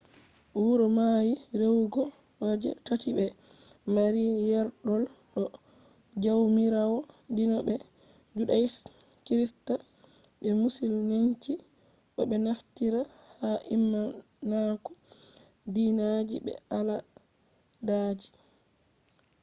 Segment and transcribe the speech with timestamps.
[0.61, 1.27] wuro mai
[1.59, 2.01] rewugo
[2.61, 3.25] je tati be
[3.93, 5.03] maari yerdol
[5.35, 5.43] do
[6.23, 6.99] jawmirawo
[7.35, 8.85] dina be-judaism,
[9.25, 9.73] kirista
[10.41, 11.53] be musulinci
[12.13, 13.01] bo be naftira
[13.39, 14.91] ha imanaku
[15.73, 18.29] dinaji be aladaji